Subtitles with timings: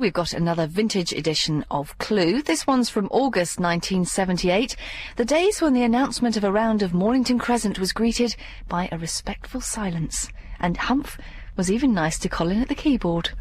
[0.00, 2.40] We've got another vintage edition of Clue.
[2.40, 4.74] This one's from August 1978,
[5.16, 8.34] the days when the announcement of a round of Mornington Crescent was greeted
[8.66, 10.30] by a respectful silence.
[10.58, 11.18] And Humph
[11.54, 13.32] was even nice to Colin at the keyboard.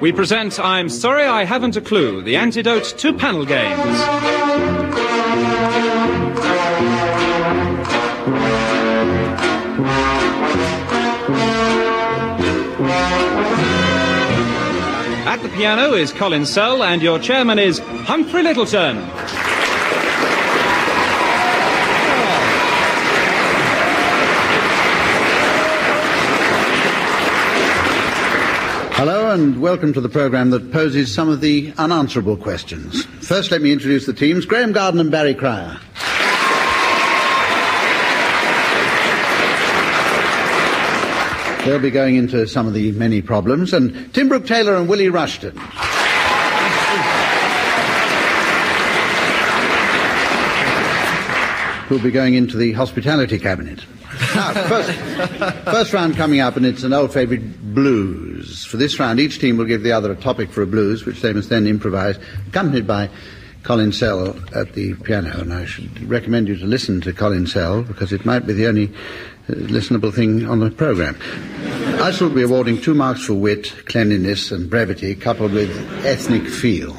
[0.00, 3.76] We present I'm Sorry I Haven't a Clue, the antidote to panel games.
[15.36, 18.96] At the piano is Colin Sell, and your chairman is Humphrey Lyttelton.
[28.94, 33.04] Hello and welcome to the programme that poses some of the unanswerable questions.
[33.20, 35.78] First, let me introduce the teams Graeme Garden and Barry Cryer.
[41.66, 43.72] They'll be going into some of the many problems.
[43.72, 45.50] And Tim Brooke Taylor and Willie Rushton.
[51.88, 53.84] Who'll be going into the hospitality cabinet.
[54.36, 54.92] Now, first,
[55.64, 58.64] first round coming up, and it's an old favourite, blues.
[58.64, 61.20] For this round, each team will give the other a topic for a blues, which
[61.20, 63.10] they must then improvise, accompanied by
[63.64, 65.40] Colin Sell at the piano.
[65.40, 68.68] And I should recommend you to listen to Colin Sell, because it might be the
[68.68, 68.92] only
[69.48, 71.16] listenable thing on the programme.
[72.02, 75.70] I shall be awarding two marks for wit, cleanliness, and brevity, coupled with
[76.04, 76.92] ethnic feel,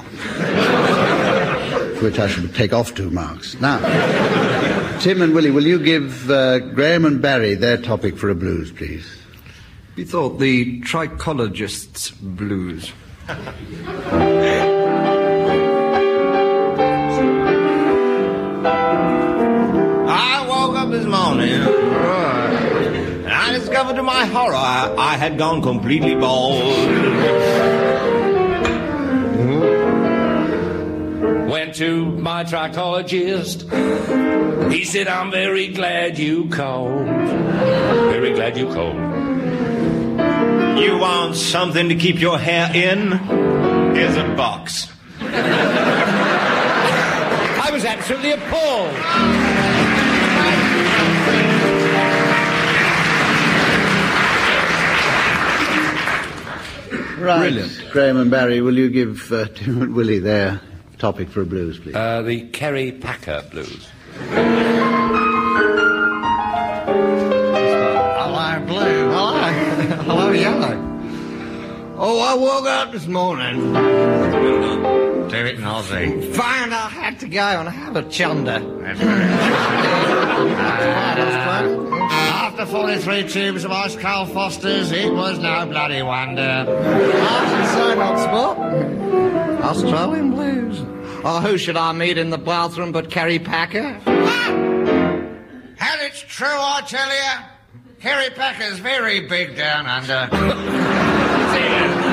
[1.96, 3.60] for which I shall take off two marks.
[3.60, 3.80] Now,
[5.00, 8.72] Tim and Willie, will you give uh, Graeme and Barry their topic for a blues,
[8.72, 9.06] please?
[9.96, 12.92] We thought the trichologist's blues.
[20.10, 22.27] I woke up this morning and I
[23.78, 26.64] discovered to my horror I, I had gone completely bald.
[31.48, 33.72] Went to my trichologist.
[34.72, 37.06] He said, I'm very glad you called.
[37.06, 38.96] Very glad you called.
[40.80, 43.12] You want something to keep your hair in?
[43.96, 44.92] Here's a box.
[45.22, 45.30] I
[47.72, 49.77] was absolutely appalled.
[57.28, 57.40] Right.
[57.40, 57.90] Brilliant.
[57.92, 60.62] Graeme and Barry, will you give uh, Tim and Willie their
[60.98, 61.94] topic for a blues, please?
[61.94, 63.90] Uh, the Kerry Packer Blues.
[68.18, 69.12] Hello, blue.
[69.12, 69.42] Hello.
[70.08, 70.84] Hello, yellow.
[71.98, 73.74] Oh, I woke up this morning.
[73.74, 76.34] Do it, Ozzy.
[76.34, 78.60] Found I had to go and have a chunder.
[78.60, 79.28] That's very
[82.60, 86.42] After 43 tubes of ice cold Fosters, it was no bloody wonder.
[86.42, 88.58] I should say not spot.
[89.62, 90.80] Australian blues.
[91.24, 94.02] Oh, who should I meet in the bathroom but Kerry Packer?
[94.08, 97.46] And it's true, I tell you.
[98.00, 100.28] Kerry Packer's very big down under.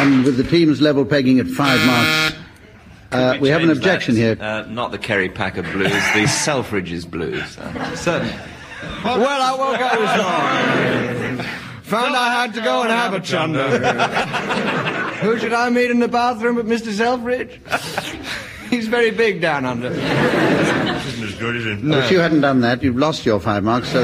[0.00, 2.39] And with the teams level pegging at five marks,
[3.12, 4.20] uh, we have an objection that?
[4.20, 4.36] here.
[4.40, 7.58] Uh, not the Kerry Packer blues, the Selfridges blues.
[7.58, 8.34] Uh, Certainly.
[9.04, 11.46] Well, I woke up this morning.
[11.82, 13.68] Found I had to go and have a chunder.
[15.20, 16.92] Who should I meet in the bathroom but Mr.
[16.92, 17.60] Selfridge?
[18.70, 19.88] He's very big down under.
[19.88, 19.98] Isn't
[21.24, 21.84] as good as it?
[21.84, 23.88] Well, If you hadn't done that, you've lost your five marks.
[23.90, 24.02] So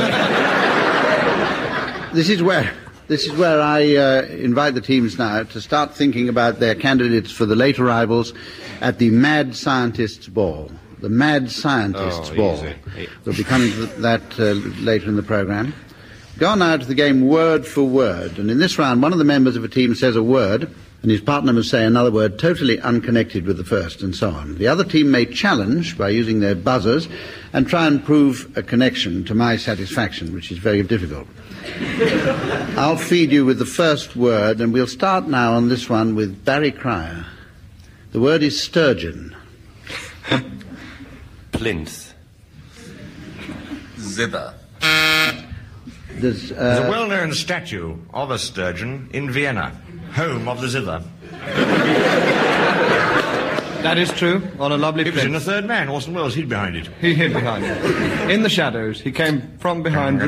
[2.13, 2.73] this is where
[3.09, 7.31] this is where I uh, invite the teams now to start thinking about their candidates
[7.31, 8.33] for the late arrivals
[8.81, 10.71] at the Mad Scientists Ball.
[11.01, 12.55] The Mad Scientists Oh, Ball.
[12.57, 13.09] easy.
[13.25, 14.53] We'll be coming to that uh,
[14.83, 15.75] later in the programme.
[16.39, 19.19] Go on now to the game word for word, and in this round, one of
[19.19, 20.71] the members of a team says a word,
[21.07, 24.57] and his partner must say another word totally unconnected with the first, and so on.
[24.57, 27.09] The other team may challenge by using their buzzers
[27.53, 31.29] and try and prove a connection to my satisfaction, which is very difficult.
[32.77, 36.45] I'll feed you with the first word, and we'll start now on this one with
[36.45, 37.25] Barry Cryer.
[38.11, 39.37] The word is sturgeon.
[41.53, 42.15] Plinth.
[43.97, 44.55] Zither.
[46.11, 49.81] There's, There's a uh, well-known statue of a sturgeon in Vienna,
[50.17, 51.03] home of the zither.
[53.83, 54.43] That is true.
[54.59, 55.89] On a lovely It was in the third man.
[55.89, 56.89] Orson Welles hid behind it.
[57.01, 58.31] He hid behind it.
[58.31, 59.01] In the shadows.
[59.01, 60.21] He came from behind.
[60.23, 60.27] I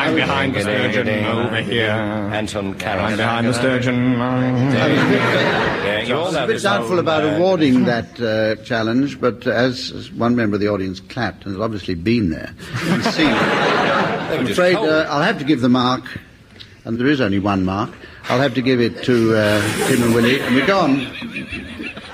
[0.00, 1.90] I'm behind the sturgeon over here.
[1.90, 3.00] Anton Karas.
[3.10, 4.12] I'm behind the sturgeon.
[4.12, 8.18] Yeah, you all I was know a bit this doubtful old, about uh, awarding that
[8.20, 12.30] uh, challenge, but as, as one member of the audience clapped and has obviously been
[12.30, 12.54] there
[12.84, 14.88] and seen it, I'm just afraid cold.
[14.88, 16.04] uh, I'll have to give the mark,
[16.90, 17.88] and there is only one mark.
[18.24, 21.06] I'll have to give it to uh, Tim and Willie, and we're gone.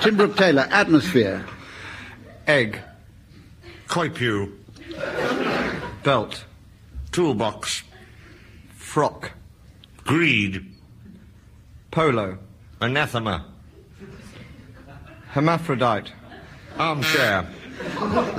[0.02, 1.46] Tim Brooke Taylor, atmosphere.
[2.46, 2.78] Egg.
[3.88, 4.52] Koi pew.
[6.04, 6.44] Belt.
[7.10, 7.84] Toolbox.
[8.74, 9.32] Frock.
[10.04, 10.74] Greed.
[11.90, 12.36] Polo.
[12.78, 13.46] Anathema.
[15.30, 16.12] Hermaphrodite.
[16.78, 17.48] Armchair.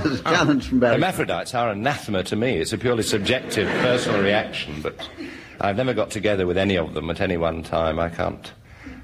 [0.04, 0.94] There's a challenge from Barry.
[0.94, 2.58] Hermaphrodites are anathema to me.
[2.58, 5.10] It's a purely subjective, personal reaction, but
[5.60, 8.00] I've never got together with any of them at any one time.
[8.00, 8.52] I can't.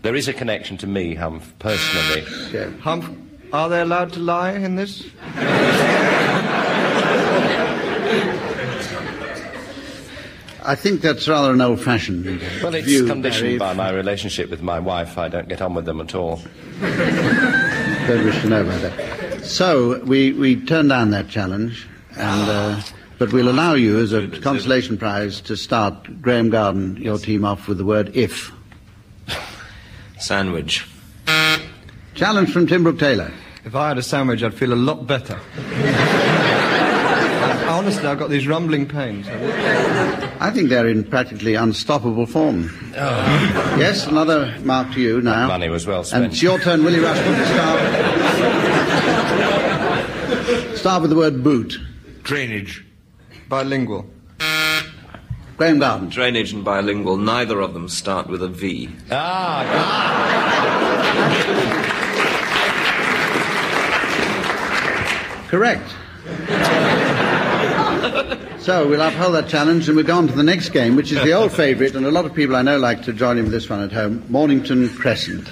[0.01, 2.23] There is a connection to me, Humph, personally.
[2.51, 2.69] Yeah.
[2.81, 3.09] Humph.
[3.53, 5.03] Are they allowed to lie in this?
[10.65, 12.25] I think that's rather an old-fashioned
[12.63, 13.73] Well, it's view, conditioned Barry.
[13.73, 15.17] by my relationship with my wife.
[15.17, 16.37] I don't get on with them at all.
[16.79, 19.43] Don't wish to know about that.
[19.43, 21.85] So we, we turned down that challenge,
[22.15, 22.81] and uh,
[23.23, 27.69] but we'll allow you as a consolation prize to start Graeme Garden, your team off
[27.69, 28.51] with the word if.
[30.19, 30.85] Sandwich.
[32.15, 33.31] Challenge from Tim Brooke Taylor.
[33.63, 35.39] If I had a sandwich, I'd feel a lot better.
[37.69, 39.25] Honestly, I've got these rumbling pains.
[39.29, 42.71] I think they're in practically unstoppable form.
[42.97, 43.77] Oh.
[43.79, 45.47] Yes, another mark to you now.
[45.47, 46.25] Money was well spent.
[46.25, 47.45] And it's your turn, Willie Rushton, to
[50.65, 50.77] start.
[50.77, 51.79] start with the word boot.
[52.23, 52.83] Drainage.
[53.53, 54.05] Bilingual.
[55.57, 56.09] Graeme Garden.
[56.09, 58.89] Drainage and bilingual, neither of them start with a V.
[59.11, 59.63] Ah,
[65.49, 65.87] Correct.
[68.63, 71.23] so we'll uphold that challenge and we'll go on to the next game, which is
[71.23, 73.53] the old favourite, and a lot of people I know like to join in with
[73.53, 75.47] this one at home Mornington Crescent.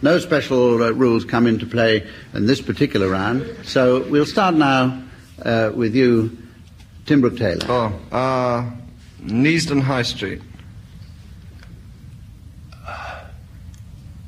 [0.00, 5.02] No special uh, rules come into play in this particular round, so we'll start now
[5.44, 6.38] uh, with you,
[7.06, 7.66] Tim Brooke Taylor.
[7.68, 8.70] Oh, uh,
[9.22, 10.40] Neasden High Street.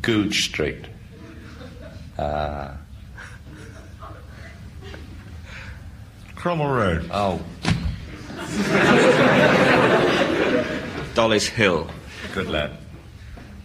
[0.03, 0.85] Goodge Street.
[2.19, 2.77] Ah.
[6.37, 7.11] Cromwell Road.
[7.13, 7.41] Oh,
[11.15, 11.91] Dollis Hill.
[12.35, 12.71] good lad.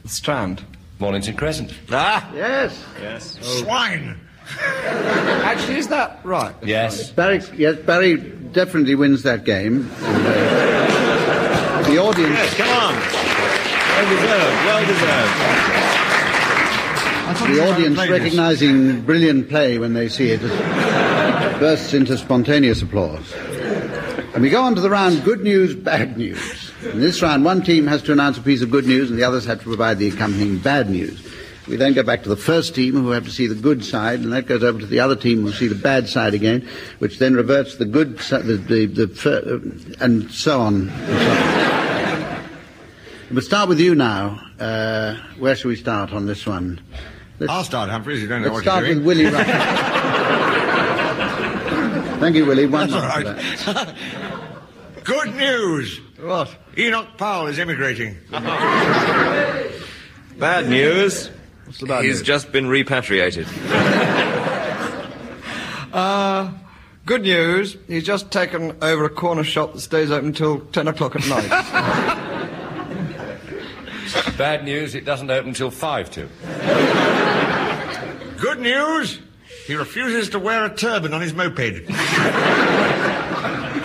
[0.03, 0.63] The Strand.
[0.99, 1.73] Mornington Crescent.
[1.91, 2.31] Ah!
[2.33, 2.83] Yes.
[3.01, 3.37] Yes.
[3.59, 4.19] Swine.
[4.59, 6.55] Actually, is that right?
[6.63, 7.11] Yes.
[7.11, 8.15] Barry, yes, Barry
[8.53, 9.87] definitely wins that game.
[11.87, 12.33] The audience.
[12.33, 12.95] Yes, come on.
[13.91, 15.61] Well deserved, well deserved.
[17.31, 20.41] The audience, recognizing brilliant play when they see it,
[21.59, 23.33] bursts into spontaneous applause.
[24.33, 26.71] And we go on to the round good news, bad news.
[26.83, 29.23] In this round, one team has to announce a piece of good news and the
[29.23, 31.21] others have to provide the accompanying bad news.
[31.67, 34.21] We then go back to the first team who have to see the good side,
[34.21, 36.67] and that goes over to the other team who see the bad side again,
[36.99, 40.89] which then reverts to the good side, the, the, the, and so on.
[40.89, 41.41] And so on.
[43.31, 44.41] We'll start with you now.
[44.59, 46.81] Uh, where shall we start on this one?
[47.39, 48.21] Let's- I'll start, Humphreys.
[48.21, 49.05] You don't know Let's what start you're with.
[49.05, 49.45] Willie Rushton.
[52.19, 52.65] Thank you, Willie.
[52.67, 53.95] One That's all right.
[55.03, 55.99] Good news.
[56.19, 56.55] What?
[56.77, 58.17] Enoch Powell is emigrating.
[58.29, 59.71] Bad
[60.69, 61.31] news.
[61.71, 62.23] What's the bad He's news?
[62.23, 63.47] just been repatriated.
[65.93, 66.49] Uh,
[67.05, 67.75] good news.
[67.85, 71.49] He's just taken over a corner shop that stays open until 10 o'clock at night.
[74.37, 76.29] Bad news, it doesn't open till five to.
[78.39, 79.19] Good news.
[79.67, 81.85] He refuses to wear a turban on his moped.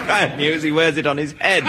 [0.06, 1.64] Bad news, he wears it on his head.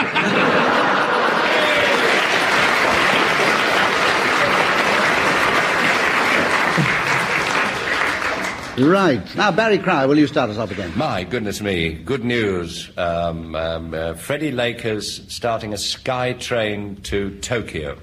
[8.77, 9.35] Right.
[9.35, 10.95] Now, Barry Cryer, will you start us off again?
[10.95, 12.91] My goodness me, good news.
[12.95, 17.97] Um, um, uh, Freddie Lakers starting a sky train to Tokyo.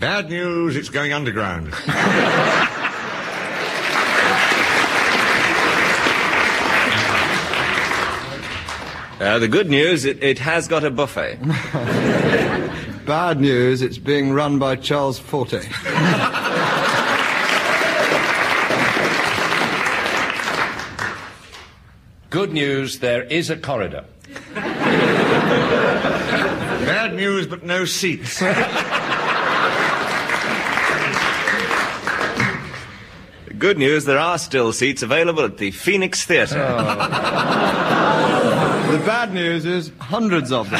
[0.00, 0.76] Bad news.
[0.76, 1.74] It's going underground.
[9.20, 11.36] Uh, the good news, it, it has got a buffet.
[13.06, 15.62] Bad news, it's being run by Charles Forte.
[22.34, 24.04] Good news, there is a corridor.
[24.56, 24.74] Bad
[27.14, 28.40] news, but no seats.
[33.56, 36.58] Good news, there are still seats available at the Phoenix Theatre.
[36.58, 38.80] Oh.
[38.94, 40.78] The bad news is hundreds of them.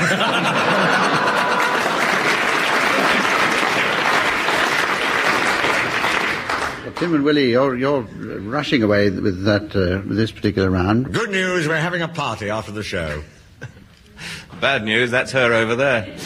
[6.96, 11.12] Tim and Willie, you're, you're rushing away with that uh, with this particular round.
[11.12, 13.22] Good news, we're having a party after the show.
[14.60, 16.16] Bad news, that's her over there.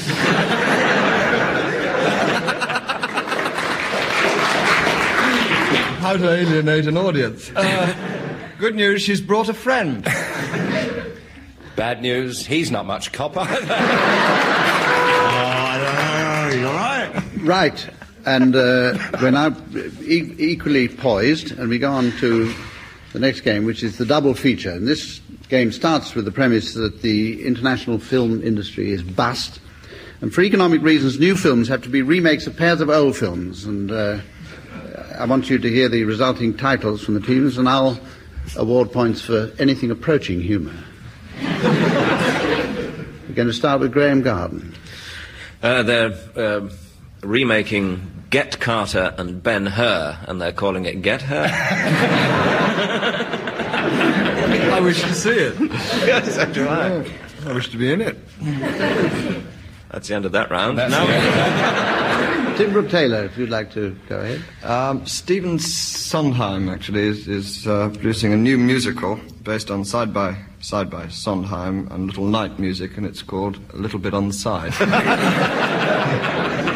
[6.00, 7.50] How to alienate an audience.
[7.50, 7.94] Uh,
[8.58, 10.04] good news, she's brought a friend.
[11.76, 13.74] Bad news, he's not much cop either.
[16.50, 17.22] Oh, you're right.
[17.42, 17.90] Right,
[18.28, 19.56] and uh, we're now
[20.02, 22.52] e- equally poised, and we go on to
[23.14, 24.72] the next game, which is the double feature.
[24.72, 29.60] And this game starts with the premise that the international film industry is bust,
[30.20, 33.64] and for economic reasons, new films have to be remakes of pairs of old films.
[33.64, 34.18] And uh,
[35.18, 37.98] I want you to hear the resulting titles from the teams, and I'll
[38.56, 40.74] award points for anything approaching humour.
[43.28, 44.74] We're going to start with Graeme Garden.
[45.62, 46.70] Uh, they're um
[47.22, 51.48] remaking Get Carter and Ben Hur, and they're calling it Get Her.
[54.70, 55.54] I wish to see it.
[56.06, 57.10] yes, so do I.
[57.46, 58.18] I wish to be in it.
[59.90, 60.76] That's the end of that round.
[60.78, 64.42] That's now, Tim Brooke Taylor, if you'd like to go ahead.
[64.62, 70.36] Um, Stephen Sondheim actually is, is uh, producing a new musical based on side by
[70.60, 74.34] side by Sondheim and Little Night Music, and it's called A Little Bit on the
[74.34, 74.74] Side.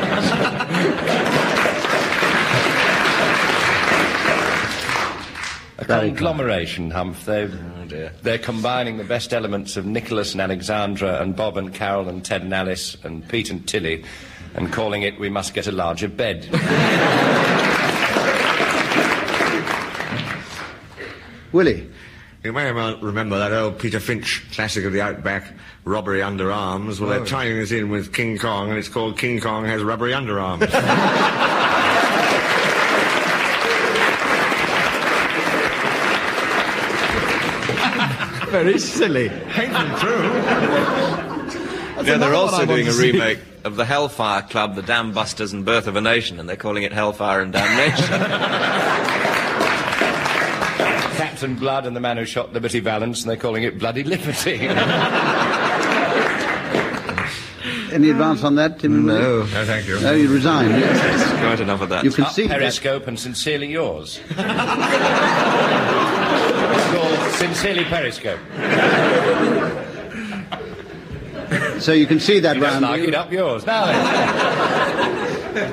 [5.79, 7.25] A conglomeration, Humph.
[7.27, 8.13] They, Oh, dear.
[8.23, 12.43] they're combining the best elements of Nicholas and Alexandra and Bob and Carol and Ted
[12.43, 14.05] and Alice and Pete and Tilly
[14.55, 16.49] and calling it We Must Get a Larger Bed.
[21.53, 21.91] Willie.
[22.45, 25.53] You may rem- remember that old Peter Finch classic of the Outback,
[25.85, 27.01] Robbery Under Arms.
[27.01, 27.25] Well, they're oh.
[27.25, 30.69] tying this in with King Kong, and it's called King Kong Has Rubbery Underarms.
[38.51, 39.29] Very silly.
[39.29, 40.23] Ain't true.
[42.05, 45.87] yeah, they're also doing a remake of the Hellfire Club, The Dam Busters and Birth
[45.87, 49.22] of a Nation, and they're calling it Hellfire and Damnation.
[51.43, 54.61] Captain Blood and the Man Who Shot Liberty Valance and they're calling it Bloody Liberty.
[57.93, 59.05] Any advance on that, Tim?
[59.07, 59.41] No.
[59.41, 59.99] No, thank you.
[60.01, 60.71] No, you resign.
[60.71, 61.41] yes.
[61.41, 62.05] Quite enough of that.
[62.05, 62.47] You can Up see.
[62.47, 64.21] Periscope and Sincerely Yours.
[64.31, 64.37] it's
[66.95, 68.39] called Sincerely Periscope.
[71.81, 72.83] So you can see that You don't round.
[72.85, 73.67] like it, up yours.
[73.67, 73.89] Now.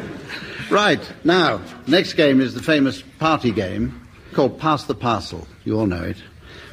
[0.71, 5.47] Right, now, next game is the famous party game called Pass the Parcel.
[5.69, 6.17] You all know it.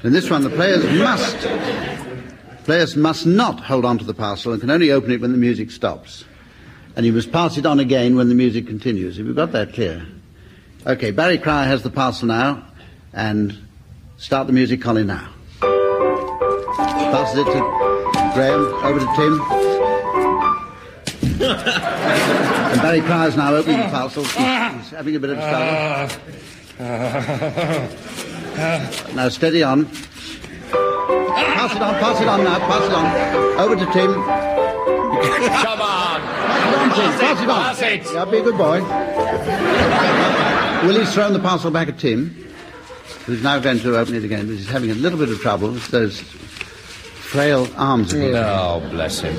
[0.04, 1.36] In this one, the players must,
[2.64, 5.36] players must not hold on to the parcel and can only open it when the
[5.38, 6.24] music stops.
[6.96, 9.18] And you must pass it on again when the music continues.
[9.18, 10.06] Have you got that clear?
[10.86, 12.66] Okay, Barry Cryer has the parcel now,
[13.12, 13.54] and
[14.16, 15.28] start the music, Colin, now.
[15.60, 17.60] Passes it to
[18.32, 19.42] Graeme, over to Tim.
[22.66, 24.24] And Barry Cryer's now opening the parcel.
[24.24, 26.08] He's, he's having a bit of a
[26.78, 28.32] struggle.
[28.56, 29.86] now steady on.
[29.86, 33.60] Pass it on, pass it on now, pass it on.
[33.60, 34.12] Over to Tim.
[34.12, 36.20] Come on.
[36.20, 37.62] Come on, Tim, pass it on.
[37.64, 38.04] Pass it.
[38.14, 38.80] Yeah, be a good boy.
[40.86, 42.30] Willie's thrown the parcel back at Tim,
[43.26, 45.70] who's now going to open it again, but he's having a little bit of trouble
[45.72, 48.36] with those frail arms of his.
[48.36, 49.34] Oh, bless him.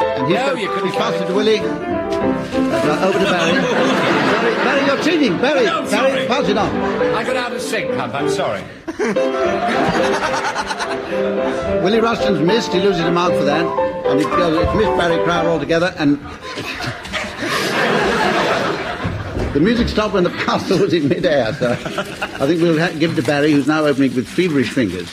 [0.00, 1.58] And he's No, got- you couldn't he's passed it to Willie.
[1.60, 4.15] Over to Barry.
[4.46, 5.38] Barry, Barry, you're cheating.
[5.38, 6.70] Barry, No, Barry, pass it on.
[7.14, 8.14] I got out of sync, Humph.
[8.14, 8.62] I'm sorry.
[11.82, 12.72] Willie Rushton's missed.
[12.72, 13.64] He loses a mark for that.
[14.06, 15.94] And it goes, it's missed Barry Crowder altogether.
[15.98, 16.18] And
[19.54, 21.52] the music stopped when the parcel was in midair.
[21.54, 25.12] So I think we'll give it to Barry, who's now opening with feverish fingers.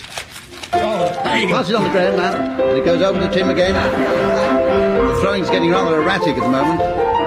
[0.72, 2.62] Pass it on the ground now.
[2.70, 3.74] And it goes over to Tim again.
[3.74, 6.80] The throwing's getting rather erratic at the moment.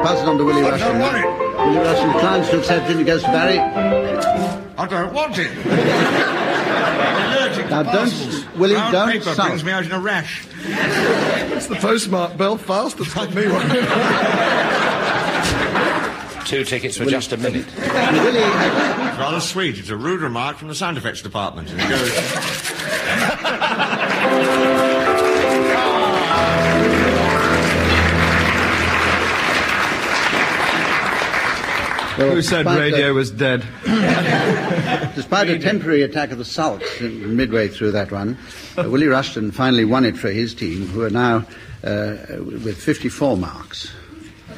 [0.05, 1.46] Pass it on to Willie Rushton.
[1.75, 2.23] Don't want it.
[2.23, 3.59] Willie to accept it and it goes to Barry.
[3.59, 5.51] I don't want it.
[7.71, 8.13] Now don't,
[8.57, 9.49] Willie, Brown don't paper sulk.
[9.49, 10.47] brings me out in a rash.
[10.57, 13.69] It's the postmark Belfast that's got me one.
[16.47, 17.67] Two tickets for just a minute.
[17.77, 19.79] Willie, It's rather sweet.
[19.79, 21.69] It's a rude remark from the sound effects department.
[21.71, 22.13] And it goes,
[32.19, 33.63] Well, Who said radio the- was dead?
[35.15, 38.39] Despite a temporary attack of the sulks midway through that one,
[38.79, 41.45] uh, Willie Rushton finally won it for his team, who are now
[41.85, 43.93] uh, with 54 marks.
[44.49, 44.55] we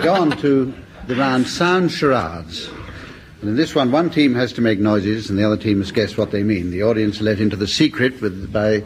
[0.00, 0.74] go on to
[1.06, 2.68] the round sound charades.
[3.40, 5.94] And in this one, one team has to make noises and the other team must
[5.94, 6.70] guess what they mean.
[6.70, 8.82] The audience are let into the secret with, by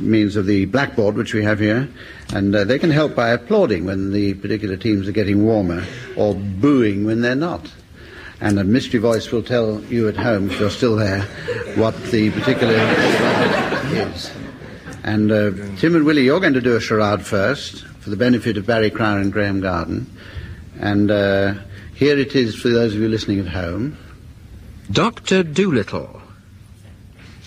[0.00, 1.88] means of the blackboard which we have here,
[2.32, 5.84] and uh, they can help by applauding when the particular teams are getting warmer
[6.16, 7.70] or booing when they're not.
[8.40, 11.22] And a mystery voice will tell you at home, if you're still there,
[11.76, 12.74] what the particular
[13.92, 14.30] is.
[15.04, 18.56] And uh, Tim and Willie, you're going to do a charade first for the benefit
[18.56, 20.10] of Barry Cryer and Graeme Garden.
[20.78, 21.54] And uh,
[21.94, 23.98] here it is for those of you listening at home.
[24.90, 25.42] Dr.
[25.42, 26.20] Dolittle.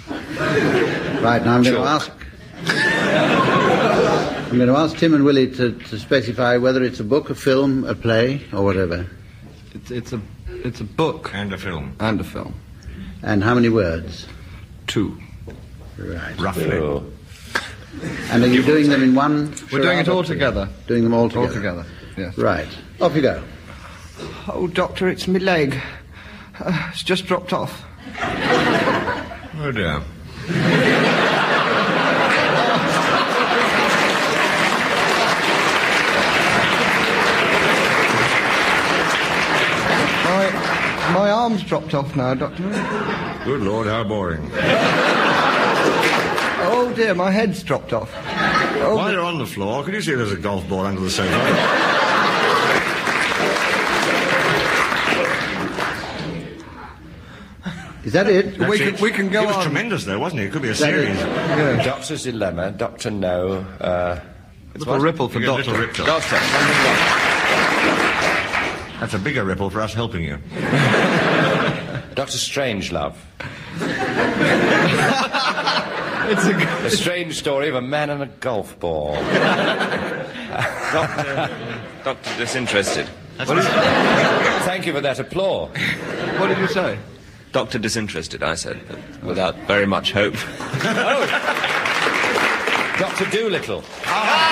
[0.10, 2.12] Right, now I'm going to ask.
[4.53, 7.33] I'm going to ask Tim and Willie to, to specify whether it's a book, a
[7.36, 9.07] film, a play, or whatever.
[9.74, 11.95] It's, it's a it's a book And a film.
[12.00, 12.53] and a film.
[13.24, 14.27] And how many words?
[14.86, 15.17] Two.
[15.98, 16.39] Right.
[16.39, 16.69] Roughly.
[18.29, 19.55] And are you doing them in one?
[19.72, 20.33] We're doing it charade or all two?
[20.33, 20.69] together.
[20.86, 21.48] Doing them all together.
[21.48, 21.83] All together.
[22.10, 22.22] together.
[22.22, 22.38] Yes.
[22.38, 22.67] Right.
[23.01, 23.43] Off you go.
[24.50, 25.81] Oh, doctor, it's my leg.
[26.60, 27.83] Uh, it's just dropped off.
[28.19, 30.03] Oh dear.
[41.53, 42.63] Arm's dropped off now, doctor.
[43.45, 44.50] Good lord, how boring.
[46.65, 48.10] Oh dear, my head's dropped off.
[48.15, 51.10] Oh, While you're on the floor, can you see there's a golf ball under the
[51.12, 51.29] sofa?
[58.03, 58.57] Is that it?
[58.57, 59.01] we That's can it.
[59.01, 59.63] we can go It was on.
[59.63, 60.45] tremendous, though, wasn't it?
[60.48, 61.86] It could be a That is- series.
[61.86, 63.65] Doctor's dilemma, Doctor No.
[63.79, 64.19] Uh,
[64.75, 65.72] Little ripple for You get a doctor.
[65.72, 66.05] little ripple.
[66.05, 66.36] doctor,
[69.00, 70.38] That's a bigger ripple for us helping you.
[72.13, 73.15] like- Doctor Strangelove.
[76.25, 76.53] It's a
[76.84, 79.15] The strange story of a man and a golf ball.
[80.93, 81.50] Doctor,
[82.03, 83.08] Doctor Disinterested.
[83.39, 85.70] Thank you for that applause.
[86.38, 86.98] What did you say?
[87.51, 90.36] Doctor Disinterested, I said, but without very much hope.
[90.38, 91.26] oh.
[92.99, 93.84] Doctor Dolittle.
[94.06, 94.42] Ah.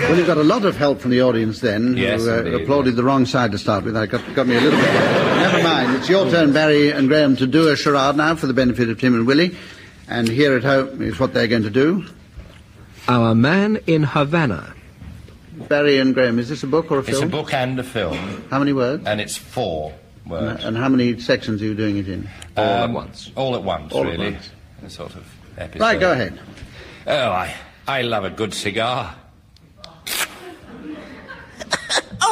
[0.00, 2.54] Well, you got a lot of help from the audience then, Yes, who uh, indeed,
[2.62, 3.94] applauded the wrong side to start with.
[3.94, 4.92] That got, got me a little bit.
[4.92, 5.96] Never mind.
[5.96, 8.98] It's your turn, Barry and Graeme, to do a charade now for the benefit of
[9.00, 9.56] Tim and Willie.
[10.08, 12.04] And here at home is what they're going to do.
[13.08, 14.74] Our man in Havana.
[15.68, 17.14] Barry and Graeme, is this a book or a film?
[17.14, 19.04] It's a book and a film, How many words?
[19.06, 19.94] and it's four
[20.26, 20.64] words.
[20.64, 22.28] And how many sections are you doing it in?
[22.56, 23.30] All at Um, once.
[23.36, 24.32] All at once, All at really.
[24.32, 24.50] once.
[24.84, 25.24] A sort of
[25.56, 25.80] episode.
[25.84, 26.38] Right, go ahead.
[27.06, 27.54] Oh, I,
[27.86, 29.14] I love a good cigar.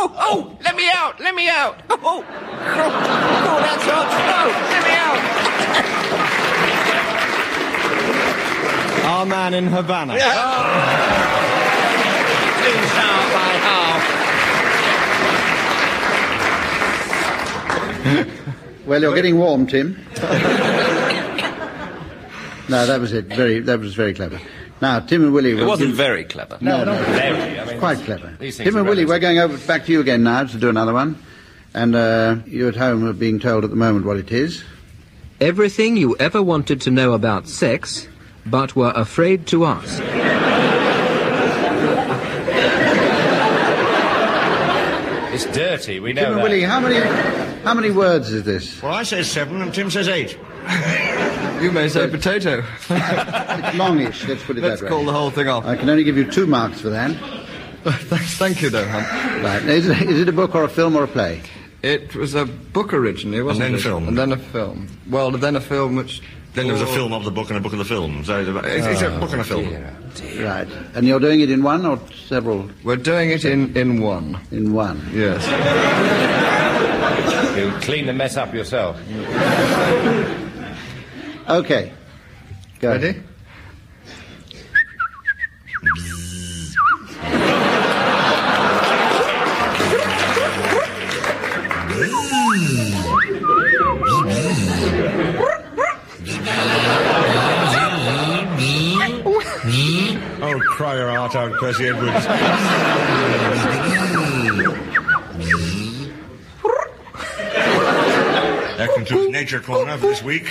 [0.03, 1.79] Oh, oh, let me out, let me out.
[1.91, 4.09] Oh, oh, oh, oh that's hot.
[4.33, 5.21] Oh, let me out.
[9.05, 10.15] Our man in Havana.
[10.15, 10.25] Please
[12.97, 13.59] out my
[18.49, 18.87] house.
[18.87, 20.03] Well, you're getting warm, Tim.
[22.71, 23.27] no, that was it.
[23.27, 24.41] Very, that was very clever.
[24.81, 25.51] Now, Tim and Willie.
[25.61, 26.57] It wasn't give- very clever.
[26.61, 28.35] No, no, Very, I mean, quite clever.
[28.51, 31.19] Tim and Willie, we're going over back to you again now to do another one.
[31.75, 34.65] And uh, you at home are being told at the moment what it is.
[35.41, 38.09] Everything you ever wanted to know about sex,
[38.47, 40.03] but were afraid to ask.
[45.33, 46.43] It's dirty, we know Tim and that.
[46.43, 46.97] Willie, how many,
[47.63, 48.83] how many words is this?
[48.83, 50.37] Well, I say seven and Tim says eight.
[51.63, 52.65] You may say potato.
[52.89, 52.89] It's
[53.77, 54.91] longish, let's put it Let's that way.
[54.91, 55.65] call the whole thing off.
[55.67, 57.15] I can only give you two marks for that.
[57.85, 59.43] Thanks, thank you, though, Hunt.
[59.45, 59.63] Right.
[59.65, 61.43] Is it, is it a book or a film or a play?
[61.83, 63.81] It was a book originally, wasn't then it?
[63.81, 64.09] a film.
[64.09, 64.87] And then a film.
[65.09, 66.21] Well, then a film which.
[66.55, 66.95] Then there was a Oh.
[66.95, 68.25] film of the book and a book of the film.
[68.25, 69.67] So it's, it's, it's a book oh, and a film.
[69.67, 70.69] Oh, right.
[70.95, 72.69] And you're doing it in one or several?
[72.85, 74.37] We're doing it in, in one.
[74.51, 75.01] In one.
[75.13, 75.47] Yes.
[77.57, 78.99] You clean the mess up yourself.
[81.51, 81.93] Okay.
[82.79, 83.03] Go ahead.
[83.03, 83.23] Ready?
[100.43, 102.27] Oh, cry your heart out, Percy Edwards.
[109.01, 110.49] that concludes Nature Corner for this week.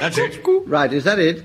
[0.00, 0.40] That's it.
[0.66, 1.44] Right, is that it?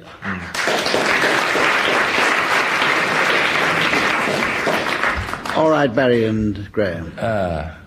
[5.56, 7.14] All right, Barry and Graeme.
[7.20, 7.78] Ah,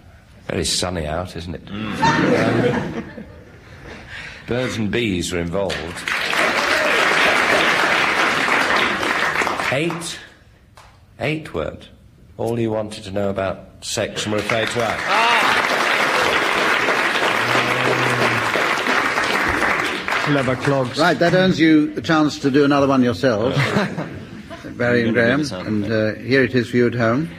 [0.46, 1.64] very sunny out, isn't it?
[1.66, 2.96] Mm.
[2.96, 3.04] Um,
[4.46, 5.76] birds and bees are involved.
[9.72, 10.18] Eight.
[11.18, 11.88] Eight words.
[12.36, 15.25] All you wanted to know about sex and were afraid to ask.
[20.26, 20.98] Clever clogs.
[20.98, 23.56] Right, that earns you a chance to do another one yourselves.
[24.76, 25.40] Barry and Graeme.
[25.52, 27.30] And uh, here it is for you at home.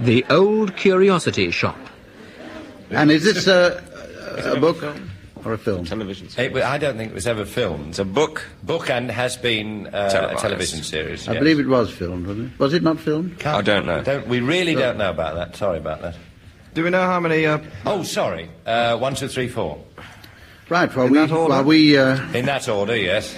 [0.00, 1.78] The Old Curiosity Shop.
[2.90, 3.80] And is this uh,
[4.52, 4.82] a book
[5.44, 5.84] or a film?
[5.84, 6.26] Television.
[6.36, 7.90] It, I don't think it was ever filmed.
[7.90, 8.44] It's a book.
[8.64, 11.28] Book and has been uh, a television series.
[11.28, 11.38] I yes.
[11.40, 12.58] believe it was filmed, wasn't it?
[12.58, 13.38] Was it not filmed?
[13.38, 14.02] Can't- I don't know.
[14.02, 15.54] Don't, we really don't know about that.
[15.54, 16.16] Sorry about that.
[16.74, 17.46] Do we know how many?
[17.46, 18.50] Uh, Oh, sorry.
[18.66, 19.78] Uh, one, two, three, four.
[20.68, 21.50] Right, while In we, that order?
[21.54, 23.34] while we, uh, In that order, yes.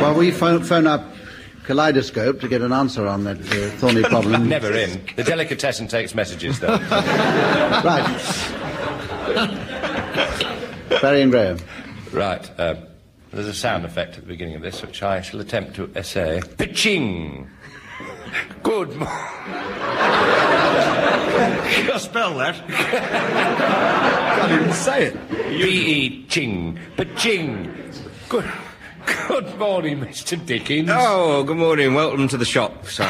[0.00, 1.04] Well, we phone, phone up
[1.64, 4.48] Kaleidoscope to get an answer on that uh, thorny problem.
[4.48, 5.04] Never in.
[5.16, 6.78] The delicatessen takes messages, though.
[7.82, 8.06] Right.
[11.00, 11.58] Barry and Graeme.
[12.12, 12.48] right.
[12.60, 12.74] Uh,
[13.32, 16.40] there's a sound effect at the beginning of this, which I shall attempt to essay.
[16.58, 17.48] Pitching.
[18.62, 19.08] Good morning.
[21.86, 22.54] You spell that.
[24.42, 25.30] can't even say it.
[25.30, 26.78] B-E ching.
[26.96, 27.74] Pitching.
[28.28, 28.50] Good.
[29.28, 30.36] Good morning, Mr.
[30.44, 30.88] Dickens.
[30.92, 31.94] Oh, good morning.
[31.94, 33.04] Welcome to the shop, sir.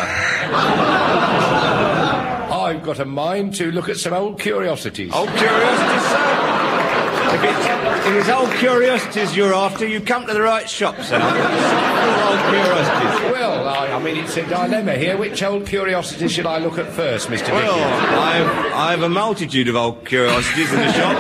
[2.50, 5.12] I've got a mind to look at some old curiosities.
[5.12, 7.82] Old curiosities, sir.
[8.12, 11.16] If it's, old curiosities you're after, you come to the right shop, sir.
[11.16, 13.33] Old curiosities.
[13.33, 15.16] Well, I, I mean, it's a dilemma here.
[15.16, 17.53] Which old curiosity should I look at first, Mr.
[17.53, 17.72] Well,
[18.20, 21.16] I've, I've a multitude of old curiosities in the shop.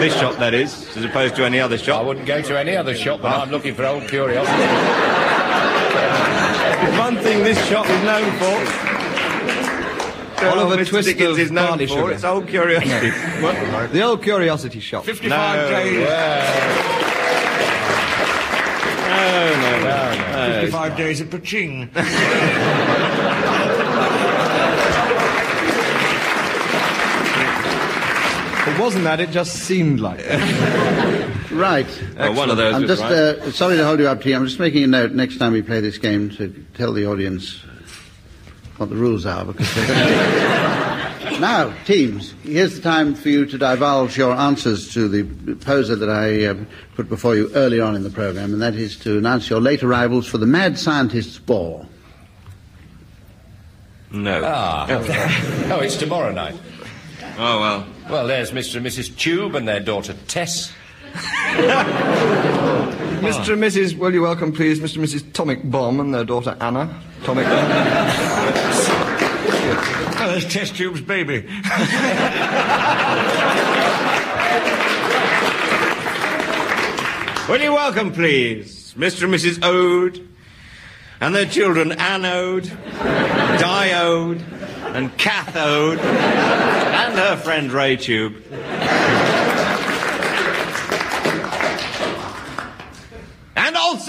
[0.00, 2.02] this shop, that is, as opposed to any other shop.
[2.02, 4.68] I wouldn't go to any other shop when I'm looking for old curiosities.
[6.98, 8.91] One thing this shop is known for.
[10.50, 10.88] Oliver Mr.
[10.88, 12.12] Twist Dickens of is known barley for.
[12.12, 13.14] It's old curiosities.
[13.92, 15.04] The old curiosity shop.
[15.04, 15.68] 55 No.
[15.70, 16.08] days.
[19.08, 20.60] No, no, no.
[20.60, 21.90] 55 days of Paching.
[28.64, 31.28] It wasn't that, it just seemed like it.
[31.52, 31.86] Right.
[32.18, 33.12] Oh, one of those I'm was just right.
[33.12, 34.32] uh, sorry to hold you up, T.
[34.32, 37.62] I'm just making a note next time we play this game to tell the audience
[38.82, 39.44] what the rules are.
[39.44, 45.08] Because they're gonna- now, teams, here's the time for you to divulge your answers to
[45.08, 46.54] the poser that I uh,
[46.94, 49.82] put before you early on in the program, and that is to announce your late
[49.82, 51.86] arrivals for the Mad Scientist's Ball.
[54.10, 54.42] No.
[54.44, 54.86] Ah.
[55.72, 56.54] oh, it's tomorrow night.
[57.38, 57.86] Oh, well.
[58.10, 58.76] Well, there's Mr.
[58.76, 59.16] and Mrs.
[59.16, 60.72] Tube and their daughter Tess.
[63.22, 63.52] Mr.
[63.52, 63.96] and Mrs.
[63.96, 64.96] Will you welcome, please, Mr.
[64.96, 65.22] and Mrs.
[65.32, 67.00] Tomic Bomb and their daughter Anna.
[67.22, 67.70] Tomic Bomb.
[70.20, 71.42] Oh, there's Test Tube's baby.
[77.48, 79.24] Will you welcome, please, Mr.
[79.24, 79.64] and Mrs.
[79.64, 80.28] Ode
[81.20, 84.42] and their children Anode, Diode,
[84.94, 87.96] and Cathode, and her friend Ray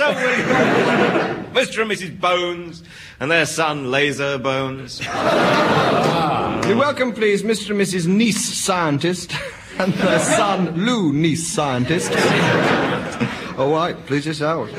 [0.03, 0.15] Tube.
[0.15, 1.81] And also will you welcome Mr.
[1.81, 2.19] and Mrs.
[2.19, 2.83] Bones
[3.19, 5.01] and their son Laser Bones.
[5.05, 6.67] Ah.
[6.67, 7.71] You're welcome, please, Mr.
[7.71, 8.07] and Mrs.
[8.07, 9.33] Niece Scientist
[9.79, 12.11] and their son Lou Niece Scientist.
[13.57, 14.71] All right, please yourselves.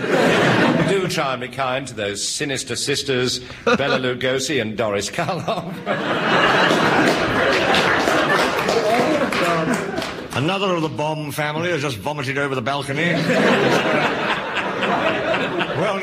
[0.89, 5.73] Do try and be kind to those sinister sisters, Bella Lugosi and Doris Karloff.
[10.37, 13.13] Another of the bomb family has just vomited over the balcony.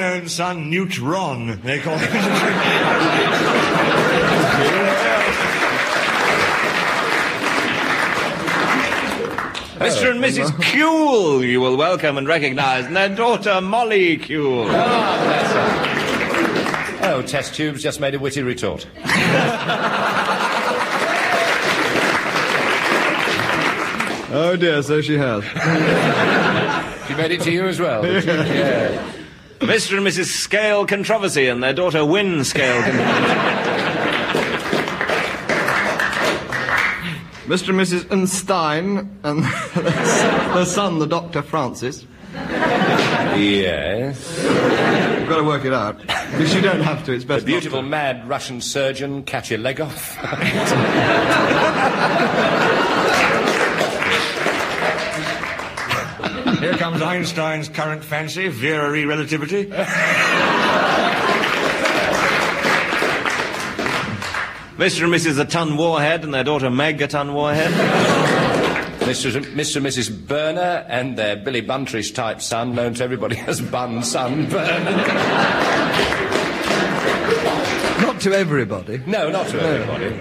[0.01, 2.09] Well-known son, Newt Ron, they call him.
[9.77, 10.09] Mr.
[10.09, 10.49] and Mrs.
[10.53, 14.65] Kuehl, you will welcome and recognize, and their daughter Molly Kuehl.
[14.71, 15.43] Ah,
[17.03, 18.87] oh, Test Tube's just made a witty retort.
[24.33, 25.43] Oh dear, so she has.
[27.05, 28.01] She made it to you as well.
[28.01, 29.20] did yeah.
[29.61, 29.97] Mr.
[29.97, 30.25] and Mrs.
[30.25, 33.31] Scale Controversy and their daughter Win Scale Controversy.
[37.47, 37.69] Mr.
[37.69, 38.11] and Mrs.
[38.11, 39.43] Einstein and
[40.55, 41.41] their son, the Dr.
[41.41, 42.05] Francis.
[43.35, 44.39] Yes.
[44.41, 45.99] You've got to work it out.
[45.99, 47.41] Because you don't have to, it's The best.
[47.41, 49.59] not beautiful mad Russian surgeon, catch your
[56.61, 59.65] Here comes Einstein's current fancy, Vera relativity.
[64.77, 65.03] Mr.
[65.03, 65.43] and Mrs.
[65.43, 67.71] Atun Warhead and their daughter Meg Atun Warhead.
[69.01, 69.35] Mr.
[69.35, 69.81] and- Mr.
[69.81, 70.09] Mrs.
[70.27, 74.91] Burner and their Billy Buntrish type son, known to everybody as Bun Son Burner.
[78.01, 79.01] Not to everybody.
[79.05, 80.15] No, not to everybody.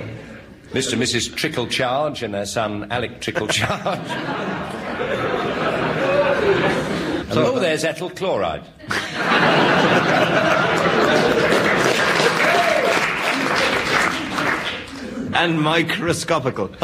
[0.73, 0.93] Mr.
[0.95, 1.35] and Mrs.
[1.35, 3.49] Trickle Charge and their son Alec Trickle
[7.33, 7.47] Charge.
[7.47, 8.65] And oh, there's ethyl chloride.
[15.35, 16.71] and microscopical.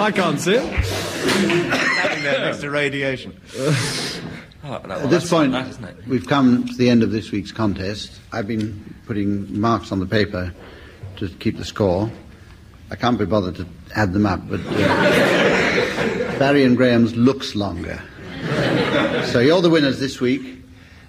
[0.00, 0.62] I can't see it.
[0.72, 3.38] Having there next to radiation.
[4.62, 5.54] At this point,
[6.06, 8.20] we've come to the end of this week's contest.
[8.32, 10.54] I've been putting marks on the paper
[11.16, 12.10] to keep the score.
[12.90, 15.59] I can't be bothered to add them up, but uh,
[16.40, 18.02] Barry and Graeme's looks longer.
[19.26, 20.64] So you're the winners this week,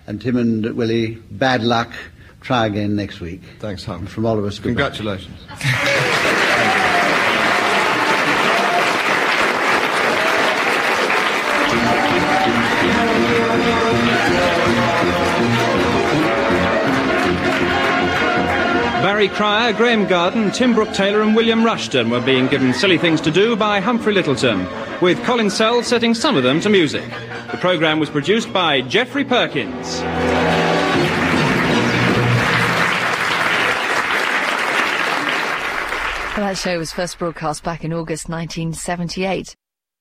[0.05, 1.89] and Tim and Willie, bad luck.
[2.41, 3.41] Try again next week.
[3.59, 4.07] Thanks, Hum.
[4.07, 4.89] From all of us, goodbye.
[4.89, 5.37] Congratulations.
[19.33, 23.31] Cryer, Graeme Garden, Tim Brooke Taylor, and William Rushton were being given silly things to
[23.31, 24.67] do by Humphrey Lyttelton,
[25.01, 27.09] with Colin Sell setting some of them to music.
[27.51, 30.01] The programme was produced by Geoffrey Perkins.
[36.37, 39.55] That show was first broadcast back in August 1978.